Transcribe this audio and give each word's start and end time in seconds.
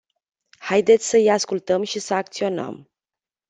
Haideți 0.59 1.09
să 1.09 1.15
îi 1.15 1.29
ascultăm 1.29 1.83
și 1.83 1.99
să 1.99 2.13
acționăm. 2.13 2.91